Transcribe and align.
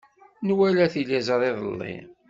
Nwala 0.47 0.85
tiliẓri 0.93 1.49
iḍelli. 1.51 1.95